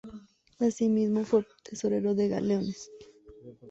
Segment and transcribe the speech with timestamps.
[0.57, 2.89] Así mismo, fue tesorero de galeones.